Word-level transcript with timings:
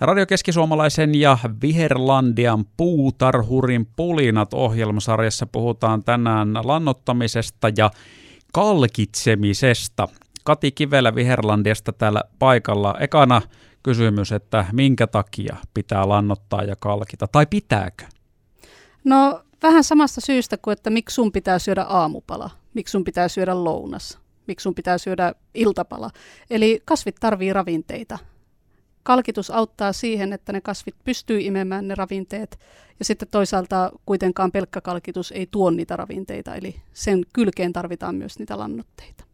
Radio 0.00 0.26
Keskisuomalaisen 0.26 1.14
ja 1.14 1.38
Viherlandian 1.62 2.64
puutarhurin 2.76 3.86
pulinat 3.96 4.54
ohjelmasarjassa 4.54 5.46
puhutaan 5.46 6.04
tänään 6.04 6.48
lannottamisesta 6.64 7.70
ja 7.76 7.90
kalkitsemisesta. 8.52 10.08
Kati 10.44 10.72
Kivelä 10.72 11.14
Viherlandiasta 11.14 11.92
täällä 11.92 12.22
paikalla. 12.38 12.94
Ekana 13.00 13.42
kysymys, 13.82 14.32
että 14.32 14.64
minkä 14.72 15.06
takia 15.06 15.56
pitää 15.74 16.08
lannottaa 16.08 16.62
ja 16.62 16.76
kalkita, 16.76 17.26
tai 17.26 17.46
pitääkö? 17.46 18.04
No 19.04 19.42
vähän 19.62 19.84
samasta 19.84 20.20
syystä 20.20 20.56
kuin, 20.56 20.72
että 20.72 20.90
miksi 20.90 21.14
sun 21.14 21.32
pitää 21.32 21.58
syödä 21.58 21.82
aamupala, 21.82 22.50
miksi 22.74 22.92
sun 22.92 23.04
pitää 23.04 23.28
syödä 23.28 23.64
lounas, 23.64 24.18
miksi 24.46 24.62
sun 24.62 24.74
pitää 24.74 24.98
syödä 24.98 25.34
iltapala. 25.54 26.10
Eli 26.50 26.82
kasvit 26.84 27.16
tarvii 27.20 27.52
ravinteita 27.52 28.18
kalkitus 29.06 29.50
auttaa 29.50 29.92
siihen, 29.92 30.32
että 30.32 30.52
ne 30.52 30.60
kasvit 30.60 30.94
pystyy 31.04 31.40
imemään 31.40 31.88
ne 31.88 31.94
ravinteet, 31.94 32.58
ja 32.98 33.04
sitten 33.04 33.28
toisaalta 33.30 33.92
kuitenkaan 34.06 34.52
pelkkä 34.52 34.80
kalkitus 34.80 35.32
ei 35.32 35.48
tuo 35.50 35.70
niitä 35.70 35.96
ravinteita, 35.96 36.54
eli 36.54 36.76
sen 36.92 37.22
kylkeen 37.32 37.72
tarvitaan 37.72 38.14
myös 38.14 38.38
niitä 38.38 38.58
lannoitteita. 38.58 39.24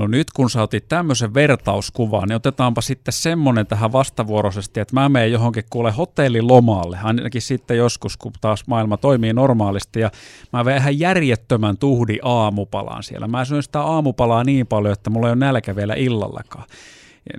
No 0.00 0.06
nyt 0.06 0.30
kun 0.30 0.50
sä 0.50 0.62
otit 0.62 0.88
tämmöisen 0.88 1.34
vertauskuvan, 1.34 2.28
niin 2.28 2.36
otetaanpa 2.36 2.80
sitten 2.80 3.12
semmoinen 3.12 3.66
tähän 3.66 3.92
vastavuoroisesti, 3.92 4.80
että 4.80 4.94
mä 4.94 5.08
menen 5.08 5.32
johonkin 5.32 5.64
kuule 5.70 5.90
hotellilomalle, 5.90 6.98
ainakin 7.02 7.42
sitten 7.42 7.76
joskus, 7.76 8.16
kun 8.16 8.32
taas 8.40 8.64
maailma 8.66 8.96
toimii 8.96 9.32
normaalisti, 9.32 10.00
ja 10.00 10.10
mä 10.52 10.64
veen 10.64 10.80
ihan 10.80 10.98
järjettömän 10.98 11.78
tuhdi 11.78 12.18
aamupalaan 12.22 13.02
siellä. 13.02 13.28
Mä 13.28 13.44
syön 13.44 13.62
sitä 13.62 13.80
aamupalaa 13.80 14.44
niin 14.44 14.66
paljon, 14.66 14.92
että 14.92 15.10
mulla 15.10 15.26
ei 15.26 15.32
ole 15.32 15.38
nälkä 15.38 15.76
vielä 15.76 15.94
illallakaan 15.94 16.64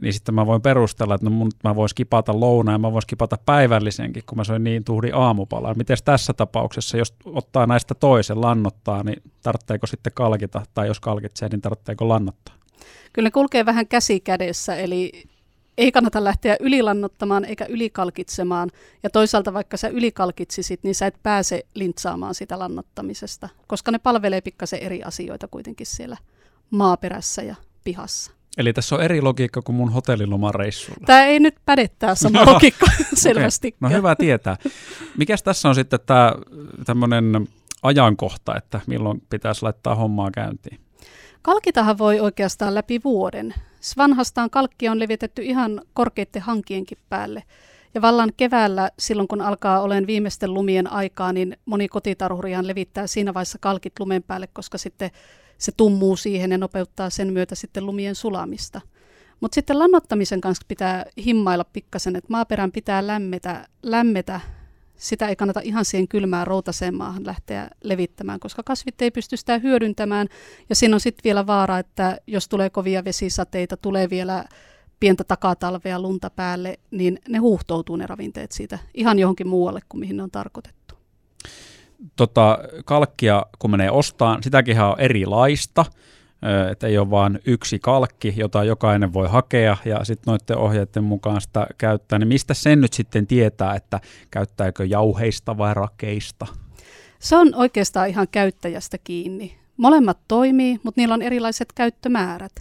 niin 0.01 0.13
sitten 0.13 0.35
mä 0.35 0.45
voin 0.45 0.61
perustella, 0.61 1.15
että 1.15 1.25
no 1.25 1.31
mun, 1.31 1.51
mä 1.63 1.75
voin 1.75 1.89
skipata 1.89 2.39
lounaan 2.39 2.73
ja 2.73 2.79
mä 2.79 2.91
voin 2.91 3.01
skipata 3.01 3.37
päivällisenkin, 3.45 4.23
kun 4.25 4.37
mä 4.37 4.43
söin 4.43 4.63
niin 4.63 4.83
tuhdi 4.83 5.11
aamupalaa. 5.13 5.73
Miten 5.73 5.97
tässä 6.05 6.33
tapauksessa, 6.33 6.97
jos 6.97 7.13
ottaa 7.25 7.67
näistä 7.67 7.95
toisen 7.95 8.41
lannottaa, 8.41 9.03
niin 9.03 9.21
tarvitseeko 9.43 9.87
sitten 9.87 10.13
kalkita, 10.15 10.61
tai 10.73 10.87
jos 10.87 10.99
kalkitsee, 10.99 11.49
niin 11.49 11.61
tarvitseeko 11.61 12.09
lannottaa? 12.09 12.55
Kyllä 13.13 13.27
ne 13.27 13.31
kulkee 13.31 13.65
vähän 13.65 13.87
käsi 13.87 14.19
kädessä, 14.19 14.75
eli 14.75 15.11
ei 15.77 15.91
kannata 15.91 16.23
lähteä 16.23 16.57
ylilannottamaan 16.59 17.45
eikä 17.45 17.65
ylikalkitsemaan. 17.69 18.69
Ja 19.03 19.09
toisaalta 19.09 19.53
vaikka 19.53 19.77
sä 19.77 19.87
ylikalkitsisit, 19.87 20.83
niin 20.83 20.95
sä 20.95 21.07
et 21.07 21.15
pääse 21.23 21.65
lintsaamaan 21.73 22.35
sitä 22.35 22.59
lannottamisesta, 22.59 23.49
koska 23.67 23.91
ne 23.91 23.99
palvelee 23.99 24.41
pikkasen 24.41 24.79
eri 24.79 25.03
asioita 25.03 25.47
kuitenkin 25.47 25.87
siellä 25.87 26.17
maaperässä 26.69 27.41
ja 27.41 27.55
pihassa. 27.83 28.31
Eli 28.57 28.73
tässä 28.73 28.95
on 28.95 29.01
eri 29.01 29.21
logiikka 29.21 29.61
kuin 29.61 29.75
mun 29.75 29.91
hotellilomareissulla. 29.91 31.05
Tämä 31.05 31.25
ei 31.25 31.39
nyt 31.39 31.55
päde 31.65 31.89
tämä 31.99 32.15
sama 32.15 32.39
no, 32.45 32.53
logiikka 32.53 32.85
selvästi. 33.13 33.67
Okay. 33.67 33.89
No 33.89 33.97
hyvä 33.97 34.15
tietää. 34.15 34.57
Mikäs 35.17 35.43
tässä 35.43 35.69
on 35.69 35.75
sitten 35.75 35.99
tämä 36.05 36.33
tämmöinen 36.85 37.47
ajankohta, 37.83 38.55
että 38.55 38.81
milloin 38.87 39.21
pitäisi 39.29 39.63
laittaa 39.63 39.95
hommaa 39.95 40.31
käyntiin? 40.31 40.79
Kalkitahan 41.41 41.97
voi 41.97 42.19
oikeastaan 42.19 42.75
läpi 42.75 43.01
vuoden. 43.03 43.53
Vanhastaan 43.97 44.49
kalkkia 44.49 44.91
on 44.91 44.99
levitetty 44.99 45.43
ihan 45.43 45.81
korkeiden 45.93 46.41
hankienkin 46.41 46.97
päälle. 47.09 47.43
Ja 47.93 48.01
vallan 48.01 48.31
keväällä, 48.37 48.89
silloin 48.99 49.27
kun 49.27 49.41
alkaa 49.41 49.81
olen 49.81 50.07
viimeisten 50.07 50.53
lumien 50.53 50.91
aikaa, 50.91 51.33
niin 51.33 51.57
moni 51.65 51.87
kotitarhurihan 51.87 52.67
levittää 52.67 53.07
siinä 53.07 53.33
vaiheessa 53.33 53.57
kalkit 53.61 53.99
lumen 53.99 54.23
päälle, 54.23 54.47
koska 54.47 54.77
sitten 54.77 55.11
se 55.57 55.71
tummuu 55.77 56.15
siihen 56.15 56.51
ja 56.51 56.57
nopeuttaa 56.57 57.09
sen 57.09 57.33
myötä 57.33 57.55
sitten 57.55 57.85
lumien 57.85 58.15
sulamista. 58.15 58.81
Mutta 59.39 59.55
sitten 59.55 59.79
lannottamisen 59.79 60.41
kanssa 60.41 60.65
pitää 60.67 61.05
himmailla 61.25 61.63
pikkasen, 61.63 62.15
että 62.15 62.27
maaperän 62.29 62.71
pitää 62.71 63.07
lämmetä, 63.07 63.67
lämmetä. 63.83 64.39
Sitä 64.95 65.27
ei 65.27 65.35
kannata 65.35 65.59
ihan 65.63 65.85
siihen 65.85 66.07
kylmään 66.07 66.47
routaseen 66.47 66.95
maahan 66.95 67.25
lähteä 67.25 67.69
levittämään, 67.83 68.39
koska 68.39 68.63
kasvit 68.63 69.01
ei 69.01 69.11
pysty 69.11 69.37
sitä 69.37 69.57
hyödyntämään. 69.57 70.27
Ja 70.69 70.75
siinä 70.75 70.95
on 70.95 70.99
sitten 70.99 71.23
vielä 71.23 71.47
vaara, 71.47 71.79
että 71.79 72.17
jos 72.27 72.49
tulee 72.49 72.69
kovia 72.69 73.05
vesisateita, 73.05 73.77
tulee 73.77 74.09
vielä 74.09 74.45
pientä 74.99 75.23
takatalvea 75.23 75.99
lunta 75.99 76.29
päälle, 76.29 76.79
niin 76.91 77.19
ne 77.29 77.37
huuhtoutuu 77.37 77.95
ne 77.95 78.07
ravinteet 78.07 78.51
siitä 78.51 78.79
ihan 78.93 79.19
johonkin 79.19 79.47
muualle 79.47 79.79
kuin 79.89 79.99
mihin 79.99 80.17
ne 80.17 80.23
on 80.23 80.31
tarkoitettu 80.31 80.79
tota, 82.15 82.59
kalkkia, 82.85 83.45
kun 83.59 83.71
menee 83.71 83.91
ostaan, 83.91 84.43
sitäkin 84.43 84.81
on 84.81 84.99
erilaista, 84.99 85.85
että 86.71 86.87
ei 86.87 86.97
ole 86.97 87.09
vain 87.09 87.39
yksi 87.45 87.79
kalkki, 87.79 88.33
jota 88.37 88.63
jokainen 88.63 89.13
voi 89.13 89.27
hakea 89.29 89.77
ja 89.85 90.03
sitten 90.03 90.31
noiden 90.31 90.57
ohjeiden 90.57 91.03
mukaan 91.03 91.41
sitä 91.41 91.67
käyttää, 91.77 92.19
niin 92.19 92.27
mistä 92.27 92.53
sen 92.53 92.81
nyt 92.81 92.93
sitten 92.93 93.27
tietää, 93.27 93.75
että 93.75 93.99
käyttääkö 94.31 94.85
jauheista 94.85 95.57
vai 95.57 95.73
rakeista? 95.73 96.47
Se 97.19 97.35
on 97.35 97.55
oikeastaan 97.55 98.09
ihan 98.09 98.27
käyttäjästä 98.31 98.97
kiinni. 99.03 99.57
Molemmat 99.77 100.17
toimii, 100.27 100.79
mutta 100.83 101.01
niillä 101.01 101.13
on 101.13 101.21
erilaiset 101.21 101.73
käyttömäärät. 101.73 102.51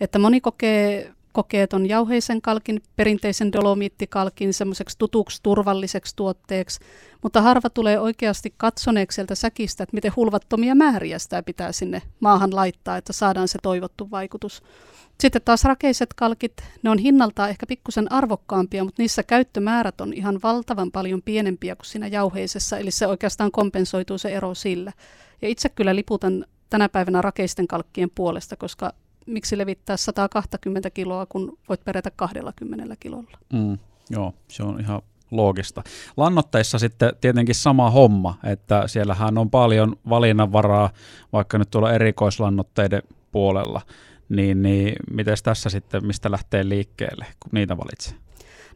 Että 0.00 0.18
moni 0.18 0.40
kokee 0.40 1.12
kokee 1.32 1.66
tuon 1.66 1.88
jauheisen 1.88 2.42
kalkin, 2.42 2.82
perinteisen 2.96 3.52
dolomiittikalkin 3.52 4.54
semmoiseksi 4.54 4.98
tutuksi 4.98 5.40
turvalliseksi 5.42 6.16
tuotteeksi, 6.16 6.80
mutta 7.22 7.42
harva 7.42 7.70
tulee 7.70 8.00
oikeasti 8.00 8.54
katsoneeksi 8.56 9.14
sieltä 9.14 9.34
säkistä, 9.34 9.82
että 9.82 9.94
miten 9.94 10.12
hulvattomia 10.16 10.74
määriä 10.74 11.18
sitä 11.18 11.42
pitää 11.42 11.72
sinne 11.72 12.02
maahan 12.20 12.54
laittaa, 12.56 12.96
että 12.96 13.12
saadaan 13.12 13.48
se 13.48 13.58
toivottu 13.62 14.10
vaikutus. 14.10 14.62
Sitten 15.20 15.42
taas 15.44 15.64
rakeiset 15.64 16.14
kalkit, 16.14 16.52
ne 16.82 16.90
on 16.90 16.98
hinnaltaan 16.98 17.50
ehkä 17.50 17.66
pikkusen 17.66 18.12
arvokkaampia, 18.12 18.84
mutta 18.84 19.02
niissä 19.02 19.22
käyttömäärät 19.22 20.00
on 20.00 20.12
ihan 20.12 20.40
valtavan 20.42 20.90
paljon 20.90 21.22
pienempiä 21.22 21.76
kuin 21.76 21.86
siinä 21.86 22.06
jauheisessa, 22.06 22.78
eli 22.78 22.90
se 22.90 23.06
oikeastaan 23.06 23.50
kompensoituu 23.50 24.18
se 24.18 24.28
ero 24.28 24.54
sillä. 24.54 24.92
Ja 25.42 25.48
itse 25.48 25.68
kyllä 25.68 25.94
liputan 25.94 26.44
tänä 26.70 26.88
päivänä 26.88 27.22
rakeisten 27.22 27.68
kalkkien 27.68 28.10
puolesta, 28.14 28.56
koska 28.56 28.92
miksi 29.30 29.58
levittää 29.58 29.96
120 29.96 30.90
kiloa, 30.90 31.26
kun 31.26 31.58
voit 31.68 31.84
pärjätä 31.84 32.10
20 32.10 32.96
kilolla. 33.00 33.38
Mm, 33.52 33.78
joo, 34.10 34.34
se 34.48 34.62
on 34.62 34.80
ihan 34.80 35.02
loogista. 35.30 35.82
Lannotteissa 36.16 36.78
sitten 36.78 37.12
tietenkin 37.20 37.54
sama 37.54 37.90
homma, 37.90 38.38
että 38.44 38.88
siellähän 38.88 39.38
on 39.38 39.50
paljon 39.50 39.96
valinnanvaraa, 40.08 40.90
vaikka 41.32 41.58
nyt 41.58 41.70
tuolla 41.70 41.92
erikoislannoitteiden 41.92 43.02
puolella, 43.32 43.80
niin, 44.28 44.62
niin 44.62 44.96
miten 45.10 45.36
tässä 45.42 45.70
sitten, 45.70 46.06
mistä 46.06 46.30
lähtee 46.30 46.68
liikkeelle, 46.68 47.26
kun 47.40 47.50
niitä 47.52 47.76
valitsee? 47.76 48.14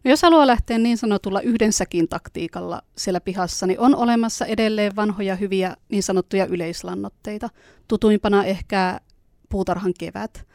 No 0.04 0.10
jos 0.10 0.22
haluaa 0.22 0.46
lähteä 0.46 0.78
niin 0.78 0.98
sanotulla 0.98 1.40
yhdensäkin 1.40 2.08
taktiikalla 2.08 2.82
siellä 2.96 3.20
pihassa, 3.20 3.66
niin 3.66 3.80
on 3.80 3.96
olemassa 3.96 4.46
edelleen 4.46 4.96
vanhoja 4.96 5.36
hyviä 5.36 5.76
niin 5.88 6.02
sanottuja 6.02 6.46
yleislannoitteita. 6.46 7.48
Tutuimpana 7.88 8.44
ehkä 8.44 9.00
puutarhan 9.48 9.94
kevät. 9.98 10.46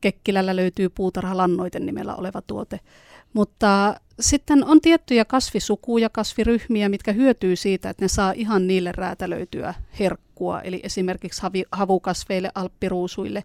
Kekkilällä 0.00 0.56
löytyy 0.56 0.88
puutarhalannoiten 0.88 1.86
nimellä 1.86 2.14
oleva 2.14 2.42
tuote. 2.42 2.80
Mutta 3.32 4.00
sitten 4.20 4.64
on 4.64 4.80
tiettyjä 4.80 5.24
kasvisukuja, 5.24 6.10
kasviryhmiä, 6.10 6.88
mitkä 6.88 7.12
hyötyy 7.12 7.56
siitä, 7.56 7.90
että 7.90 8.04
ne 8.04 8.08
saa 8.08 8.32
ihan 8.32 8.66
niille 8.66 8.92
räätälöityä 8.92 9.74
herkkua. 9.98 10.60
Eli 10.60 10.80
esimerkiksi 10.82 11.42
havukasveille, 11.72 12.50
alppiruusuille, 12.54 13.44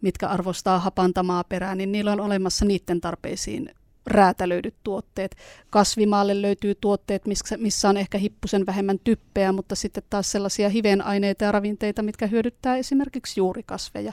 mitkä 0.00 0.28
arvostaa 0.28 0.78
hapantamaa 0.78 1.44
perää, 1.44 1.74
niin 1.74 1.92
niillä 1.92 2.12
on 2.12 2.20
olemassa 2.20 2.64
niiden 2.64 3.00
tarpeisiin 3.00 3.70
räätälöidyt 4.06 4.74
tuotteet. 4.84 5.36
Kasvimaalle 5.70 6.42
löytyy 6.42 6.74
tuotteet, 6.74 7.22
missä, 7.56 7.88
on 7.88 7.96
ehkä 7.96 8.18
hippusen 8.18 8.66
vähemmän 8.66 8.98
typpeä, 9.04 9.52
mutta 9.52 9.74
sitten 9.74 10.02
taas 10.10 10.32
sellaisia 10.32 10.68
hivenaineita 10.68 11.44
ja 11.44 11.52
ravinteita, 11.52 12.02
mitkä 12.02 12.26
hyödyttää 12.26 12.76
esimerkiksi 12.76 13.40
juurikasveja. 13.40 14.12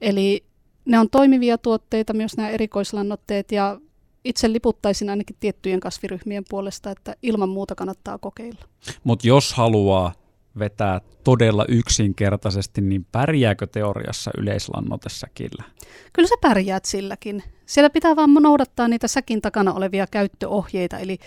Eli 0.00 0.44
ne 0.84 0.98
on 0.98 1.10
toimivia 1.10 1.58
tuotteita, 1.58 2.12
myös 2.12 2.36
nämä 2.36 2.50
erikoislannoitteet, 2.50 3.52
ja 3.52 3.80
itse 4.24 4.52
liputtaisin 4.52 5.10
ainakin 5.10 5.36
tiettyjen 5.40 5.80
kasviryhmien 5.80 6.44
puolesta, 6.48 6.90
että 6.90 7.16
ilman 7.22 7.48
muuta 7.48 7.74
kannattaa 7.74 8.18
kokeilla. 8.18 8.64
Mutta 9.04 9.28
jos 9.28 9.52
haluaa 9.52 10.12
vetää 10.58 11.00
todella 11.24 11.64
yksinkertaisesti, 11.68 12.80
niin 12.80 13.06
pärjääkö 13.12 13.66
teoriassa 13.66 14.30
yleislannotesäkillä? 14.38 15.64
Kyllä 16.12 16.28
sä 16.28 16.34
pärjäät 16.40 16.84
silläkin. 16.84 17.42
Siellä 17.66 17.90
pitää 17.90 18.16
vaan 18.16 18.34
noudattaa 18.34 18.88
niitä 18.88 19.08
säkin 19.08 19.42
takana 19.42 19.72
olevia 19.72 20.06
käyttöohjeita, 20.06 20.98
eli 20.98 21.18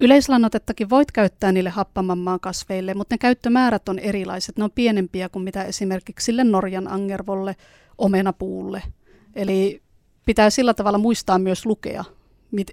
Yleislannotettakin 0.00 0.90
voit 0.90 1.12
käyttää 1.12 1.52
niille 1.52 1.70
happamammaan 1.70 2.40
kasveille, 2.40 2.94
mutta 2.94 3.14
ne 3.14 3.18
käyttömäärät 3.18 3.88
on 3.88 3.98
erilaiset. 3.98 4.58
Ne 4.58 4.64
on 4.64 4.70
pienempiä 4.70 5.28
kuin 5.28 5.42
mitä 5.42 5.64
esimerkiksi 5.64 6.24
sille 6.24 6.44
Norjan 6.44 6.88
angervolle, 6.88 7.56
omenapuulle. 7.98 8.82
Eli 9.34 9.82
pitää 10.26 10.50
sillä 10.50 10.74
tavalla 10.74 10.98
muistaa 10.98 11.38
myös 11.38 11.66
lukea, 11.66 12.04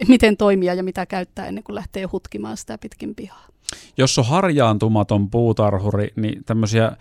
miten 0.07 0.37
toimia 0.37 0.73
ja 0.73 0.83
mitä 0.83 1.05
käyttää 1.05 1.47
ennen 1.47 1.63
kuin 1.63 1.75
lähtee 1.75 2.03
hutkimaan 2.03 2.57
sitä 2.57 2.77
pitkin 2.77 3.15
pihaa. 3.15 3.47
Jos 3.97 4.19
on 4.19 4.25
harjaantumaton 4.25 5.29
puutarhuri, 5.29 6.07
niin 6.15 6.43
tämmöisiä 6.45 6.97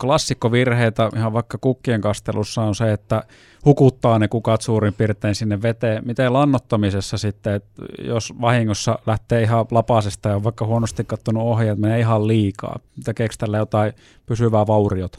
Klassikkovirheitä 0.00 1.10
ihan 1.16 1.32
vaikka 1.32 1.58
kukkien 1.58 2.00
kastelussa 2.00 2.62
on 2.62 2.74
se, 2.74 2.92
että 2.92 3.22
hukuttaa 3.64 4.18
ne 4.18 4.28
kukat 4.28 4.60
suurin 4.60 4.94
piirtein 4.94 5.34
sinne 5.34 5.62
veteen. 5.62 6.02
Miten 6.06 6.32
lannottamisessa 6.32 7.18
sitten, 7.18 7.54
että 7.54 7.82
jos 8.04 8.32
vahingossa 8.40 8.98
lähtee 9.06 9.42
ihan 9.42 9.66
lapasesta 9.70 10.28
ja 10.28 10.36
on 10.36 10.44
vaikka 10.44 10.66
huonosti 10.66 11.04
kattonut 11.04 11.42
ohjeet, 11.42 11.78
menee 11.78 12.00
ihan 12.00 12.26
liikaa. 12.26 12.78
Tekeekö 13.04 13.34
tällä 13.38 13.58
jotain 13.58 13.92
pysyvää 14.26 14.66
vauriota? 14.66 15.18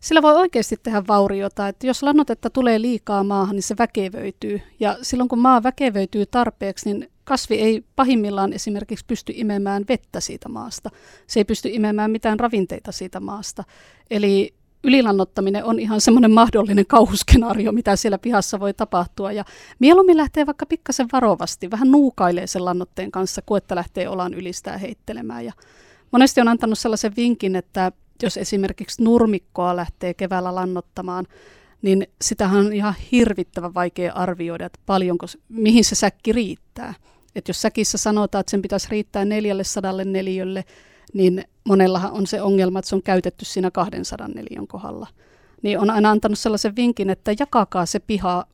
Sillä 0.00 0.22
voi 0.22 0.36
oikeasti 0.36 0.76
tehdä 0.82 1.02
vauriota, 1.08 1.68
että 1.68 1.86
jos 1.86 2.02
lannotetta 2.02 2.50
tulee 2.50 2.80
liikaa 2.80 3.24
maahan, 3.24 3.56
niin 3.56 3.62
se 3.62 3.74
väkevöityy. 3.78 4.60
Ja 4.80 4.96
silloin 5.02 5.28
kun 5.28 5.38
maa 5.38 5.62
väkevöityy 5.62 6.26
tarpeeksi, 6.26 6.92
niin 6.92 7.10
kasvi 7.28 7.54
ei 7.54 7.84
pahimmillaan 7.96 8.52
esimerkiksi 8.52 9.04
pysty 9.06 9.32
imemään 9.36 9.84
vettä 9.88 10.20
siitä 10.20 10.48
maasta. 10.48 10.90
Se 11.26 11.40
ei 11.40 11.44
pysty 11.44 11.68
imemään 11.72 12.10
mitään 12.10 12.40
ravinteita 12.40 12.92
siitä 12.92 13.20
maasta. 13.20 13.64
Eli 14.10 14.54
ylilannottaminen 14.84 15.64
on 15.64 15.78
ihan 15.78 16.00
semmoinen 16.00 16.30
mahdollinen 16.30 16.86
kauhuskenaario, 16.86 17.72
mitä 17.72 17.96
siellä 17.96 18.18
pihassa 18.18 18.60
voi 18.60 18.74
tapahtua. 18.74 19.32
Ja 19.32 19.44
mieluummin 19.78 20.16
lähtee 20.16 20.46
vaikka 20.46 20.66
pikkasen 20.66 21.08
varovasti, 21.12 21.70
vähän 21.70 21.90
nuukailee 21.90 22.46
sen 22.46 22.64
lannotteen 22.64 23.10
kanssa, 23.10 23.42
kuin 23.46 23.58
että 23.58 23.74
lähtee 23.74 24.08
olan 24.08 24.34
ylistää 24.34 24.78
heittelemään. 24.78 25.44
Ja 25.44 25.52
monesti 26.12 26.40
on 26.40 26.48
antanut 26.48 26.78
sellaisen 26.78 27.16
vinkin, 27.16 27.56
että 27.56 27.92
jos 28.22 28.36
esimerkiksi 28.36 29.02
nurmikkoa 29.02 29.76
lähtee 29.76 30.14
keväällä 30.14 30.54
lannottamaan, 30.54 31.26
niin 31.82 32.06
sitähän 32.22 32.66
on 32.66 32.72
ihan 32.72 32.94
hirvittävän 33.12 33.74
vaikea 33.74 34.12
arvioida, 34.12 34.66
että 34.66 34.80
paljonko, 34.86 35.26
mihin 35.48 35.84
se 35.84 35.94
säkki 35.94 36.32
riittää. 36.32 36.94
Että 37.34 37.50
jos 37.50 37.62
säkissä 37.62 37.98
sanotaan, 37.98 38.40
että 38.40 38.50
sen 38.50 38.62
pitäisi 38.62 38.88
riittää 38.90 39.24
400 39.24 39.92
neliölle, 40.04 40.64
niin 41.14 41.44
monellahan 41.64 42.12
on 42.12 42.26
se 42.26 42.42
ongelma, 42.42 42.78
että 42.78 42.88
se 42.88 42.94
on 42.94 43.02
käytetty 43.02 43.44
siinä 43.44 43.70
200 43.70 44.28
neliön 44.28 44.66
kohdalla. 44.66 45.06
Niin 45.62 45.78
on 45.78 45.90
aina 45.90 46.10
antanut 46.10 46.38
sellaisen 46.38 46.76
vinkin, 46.76 47.10
että 47.10 47.32
jakakaa 47.38 47.86
se 47.86 47.98
piha 47.98 48.44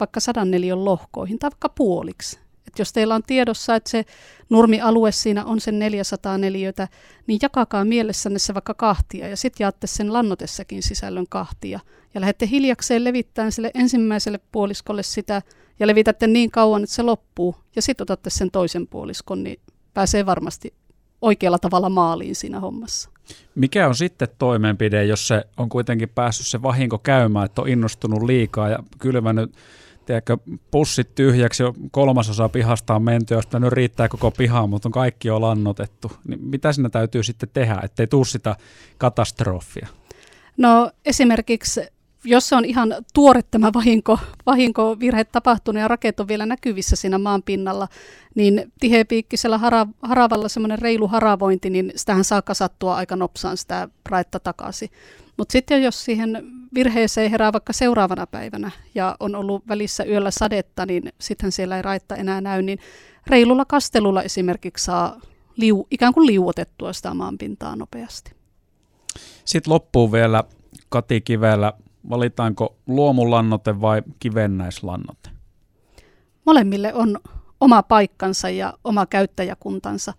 vaikka 0.00 0.20
100 0.20 0.44
neliön 0.44 0.84
lohkoihin 0.84 1.38
tai 1.38 1.50
vaikka 1.50 1.68
puoliksi. 1.68 2.38
Et 2.66 2.78
jos 2.78 2.92
teillä 2.92 3.14
on 3.14 3.22
tiedossa, 3.22 3.74
että 3.74 3.90
se 3.90 4.04
nurmialue 4.50 5.12
siinä 5.12 5.44
on 5.44 5.60
sen 5.60 5.78
400 5.78 6.38
neliötä, 6.38 6.88
niin 7.26 7.38
jakakaa 7.42 7.84
mielessänne 7.84 8.38
se 8.38 8.54
vaikka 8.54 8.74
kahtia 8.74 9.28
ja 9.28 9.36
sitten 9.36 9.64
jaatte 9.64 9.86
sen 9.86 10.12
lannotessakin 10.12 10.82
sisällön 10.82 11.26
kahtia. 11.28 11.80
Ja 12.14 12.20
lähdette 12.20 12.46
hiljakseen 12.46 13.04
levittämään 13.04 13.52
sille 13.52 13.70
ensimmäiselle 13.74 14.40
puoliskolle 14.52 15.02
sitä 15.02 15.42
ja 15.80 15.86
levitätte 15.86 16.26
niin 16.26 16.50
kauan, 16.50 16.82
että 16.82 16.94
se 16.94 17.02
loppuu. 17.02 17.56
Ja 17.76 17.82
sitten 17.82 18.02
otatte 18.02 18.30
sen 18.30 18.50
toisen 18.50 18.86
puoliskon, 18.86 19.42
niin 19.42 19.60
pääsee 19.94 20.26
varmasti 20.26 20.74
oikealla 21.22 21.58
tavalla 21.58 21.88
maaliin 21.88 22.34
siinä 22.34 22.60
hommassa. 22.60 23.10
Mikä 23.54 23.88
on 23.88 23.94
sitten 23.94 24.28
toimenpide, 24.38 25.04
jos 25.04 25.28
se 25.28 25.44
on 25.56 25.68
kuitenkin 25.68 26.08
päässyt 26.08 26.46
se 26.46 26.62
vahinko 26.62 26.98
käymään, 26.98 27.44
että 27.44 27.62
on 27.62 27.68
innostunut 27.68 28.22
liikaa 28.22 28.68
ja 28.68 28.78
kylvänyt 28.98 29.52
tiedätkö, 30.10 30.36
pussit 30.70 31.14
tyhjäksi, 31.14 31.62
kolmasosa 31.90 32.48
pihasta 32.48 32.94
on 32.94 33.02
menty, 33.02 33.34
jos 33.34 33.44
nyt 33.52 33.72
riittää 33.72 34.08
koko 34.08 34.30
pihaa, 34.30 34.66
mutta 34.66 34.88
on 34.88 34.92
kaikki 34.92 35.28
jo 35.28 35.40
lannotettu. 35.40 36.12
Niin 36.28 36.44
mitä 36.44 36.72
siinä 36.72 36.88
täytyy 36.88 37.22
sitten 37.22 37.48
tehdä, 37.52 37.80
ettei 37.82 38.06
tule 38.06 38.24
sitä 38.24 38.56
katastrofia? 38.98 39.88
No 40.56 40.90
esimerkiksi 41.04 41.80
jos 42.24 42.48
se 42.48 42.56
on 42.56 42.64
ihan 42.64 42.94
tuore 43.14 43.40
tämä 43.50 43.72
vahinko, 43.74 44.18
vahinkovirhe 44.46 45.24
tapahtunut 45.24 45.80
ja 45.80 45.88
raket 45.88 46.20
on 46.20 46.28
vielä 46.28 46.46
näkyvissä 46.46 46.96
siinä 46.96 47.18
maan 47.18 47.42
pinnalla, 47.42 47.88
niin 48.34 48.72
tihepiikkisellä 48.80 49.58
hara, 49.58 49.86
haravalla 50.02 50.48
semmoinen 50.48 50.78
reilu 50.78 51.08
haravointi, 51.08 51.70
niin 51.70 51.92
sitähän 51.96 52.24
saa 52.24 52.42
kasattua 52.42 52.96
aika 52.96 53.16
nopsaan 53.16 53.56
sitä 53.56 53.88
raetta 54.08 54.40
takaisin. 54.40 54.90
Mutta 55.36 55.52
sitten 55.52 55.82
jos 55.82 56.04
siihen 56.04 56.59
virheeseen 56.74 57.30
herää 57.30 57.52
vaikka 57.52 57.72
seuraavana 57.72 58.26
päivänä 58.26 58.70
ja 58.94 59.16
on 59.20 59.34
ollut 59.34 59.68
välissä 59.68 60.04
yöllä 60.04 60.30
sadetta, 60.30 60.86
niin 60.86 61.02
sittenhän 61.20 61.52
siellä 61.52 61.76
ei 61.76 61.82
raitta 61.82 62.16
enää 62.16 62.40
näy, 62.40 62.62
niin 62.62 62.78
reilulla 63.26 63.64
kastelulla 63.64 64.22
esimerkiksi 64.22 64.84
saa 64.84 65.20
liu, 65.56 65.86
ikään 65.90 66.14
kuin 66.14 66.26
liuotettua 66.26 66.92
sitä 66.92 67.14
maanpintaa 67.14 67.76
nopeasti. 67.76 68.32
Sitten 69.44 69.72
loppuu 69.72 70.12
vielä 70.12 70.44
Kati 70.88 71.20
Kivellä, 71.20 71.72
valitaanko 72.10 72.76
luomulannote 72.86 73.80
vai 73.80 74.02
kivennäislannote? 74.20 75.30
Molemmille 76.46 76.94
on 76.94 77.20
oma 77.60 77.82
paikkansa 77.82 78.50
ja 78.50 78.74
oma 78.84 79.06
käyttäjäkuntansa. 79.06 80.12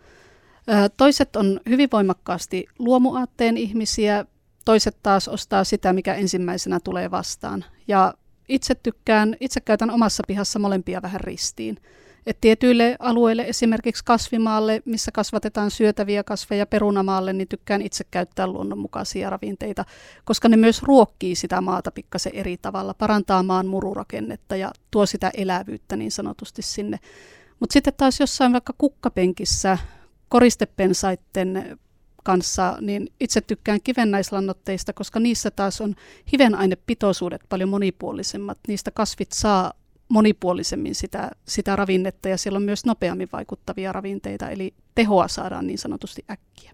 Toiset 0.98 1.36
on 1.36 1.60
hyvin 1.70 1.90
voimakkaasti 1.92 2.66
luomuaatteen 2.80 3.58
ihmisiä, 3.58 4.26
toiset 4.66 4.98
taas 5.04 5.28
ostaa 5.28 5.64
sitä, 5.64 5.94
mikä 5.94 6.14
ensimmäisenä 6.14 6.80
tulee 6.84 7.12
vastaan. 7.12 7.66
Ja 7.88 8.14
itse 8.50 8.76
tykkään, 8.76 9.38
itse 9.40 9.62
käytän 9.62 9.90
omassa 9.90 10.24
pihassa 10.28 10.60
molempia 10.60 11.02
vähän 11.02 11.22
ristiin. 11.22 11.78
Et 12.26 12.38
tietyille 12.42 12.96
alueille, 13.00 13.42
esimerkiksi 13.42 14.06
kasvimaalle, 14.06 14.82
missä 14.86 15.12
kasvatetaan 15.12 15.72
syötäviä 15.72 16.24
kasveja 16.24 16.66
perunamaalle, 16.66 17.34
niin 17.34 17.48
tykkään 17.48 17.82
itse 17.82 18.04
käyttää 18.12 18.48
luonnonmukaisia 18.48 19.30
ravinteita, 19.30 19.86
koska 20.24 20.50
ne 20.50 20.58
myös 20.58 20.84
ruokkii 20.84 21.36
sitä 21.36 21.62
maata 21.62 21.92
pikkasen 21.92 22.36
eri 22.36 22.58
tavalla, 22.58 22.94
parantaa 22.94 23.44
maan 23.44 23.68
mururakennetta 23.68 24.56
ja 24.56 24.72
tuo 24.92 25.06
sitä 25.06 25.32
elävyyttä 25.38 25.96
niin 25.96 26.12
sanotusti 26.12 26.62
sinne. 26.62 27.00
Mutta 27.60 27.74
sitten 27.74 27.94
taas 27.98 28.20
jossain 28.20 28.52
vaikka 28.54 28.74
kukkapenkissä 28.78 29.78
koristepensaitten 30.30 31.80
kanssa, 32.24 32.78
niin 32.82 33.08
itse 33.20 33.42
tykkään 33.42 33.80
kivennäislannoitteista, 33.84 34.94
koska 34.94 35.20
niissä 35.20 35.52
taas 35.52 35.82
on 35.82 35.96
hivenainepitoisuudet 36.34 37.42
paljon 37.50 37.70
monipuolisemmat. 37.70 38.58
Niistä 38.68 38.92
kasvit 38.92 39.32
saa 39.32 39.74
monipuolisemmin 40.10 40.96
sitä, 40.96 41.32
sitä 41.48 41.76
ravinnetta 41.76 42.30
ja 42.30 42.38
siellä 42.38 42.58
on 42.58 42.64
myös 42.64 42.86
nopeammin 42.86 43.30
vaikuttavia 43.34 43.92
ravinteita, 43.92 44.50
eli 44.50 44.74
tehoa 44.96 45.28
saadaan 45.28 45.68
niin 45.68 45.80
sanotusti 45.80 46.26
äkkiä. 46.32 46.72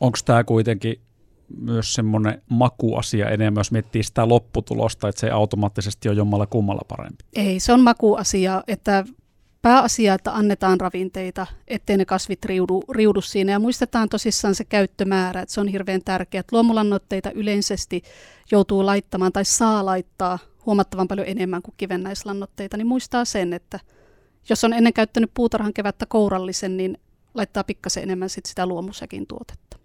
Onko 0.00 0.18
tämä 0.24 0.44
kuitenkin 0.44 1.00
myös 1.60 1.94
semmoinen 1.94 2.42
makuasia 2.50 3.30
enemmän, 3.30 3.60
jos 3.60 3.72
miettii 3.72 4.02
sitä 4.02 4.28
lopputulosta, 4.28 5.08
että 5.08 5.20
se 5.20 5.30
automaattisesti 5.30 6.08
ole 6.08 6.16
jommalla 6.16 6.46
kummalla 6.46 6.82
parempi? 6.88 7.24
Ei, 7.32 7.60
se 7.60 7.72
on 7.72 7.80
makuasia, 7.80 8.64
että 8.68 9.04
pääasia, 9.66 10.14
että 10.14 10.34
annetaan 10.34 10.80
ravinteita, 10.80 11.46
ettei 11.68 11.96
ne 11.96 12.04
kasvit 12.04 12.44
riudu, 12.44 12.82
riudu 12.92 13.20
siinä. 13.20 13.52
Ja 13.52 13.58
muistetaan 13.58 14.08
tosissaan 14.08 14.54
se 14.54 14.64
käyttömäärä, 14.64 15.40
että 15.40 15.54
se 15.54 15.60
on 15.60 15.68
hirveän 15.68 16.00
tärkeää. 16.04 16.44
Luomulannoitteita 16.52 17.30
yleisesti 17.30 18.02
joutuu 18.50 18.86
laittamaan 18.86 19.32
tai 19.32 19.44
saa 19.44 19.84
laittaa 19.84 20.38
huomattavan 20.66 21.08
paljon 21.08 21.26
enemmän 21.28 21.62
kuin 21.62 21.74
kivennäislannoitteita, 21.76 22.76
niin 22.76 22.86
muistaa 22.86 23.24
sen, 23.24 23.52
että 23.52 23.80
jos 24.48 24.64
on 24.64 24.72
ennen 24.72 24.92
käyttänyt 24.92 25.30
puutarhan 25.34 25.74
kevättä 25.74 26.06
kourallisen, 26.06 26.76
niin 26.76 26.98
laittaa 27.34 27.64
pikkasen 27.64 28.02
enemmän 28.02 28.30
sit 28.30 28.46
sitä 28.46 28.66
luomusäkin 28.66 29.26
tuotetta. 29.26 29.75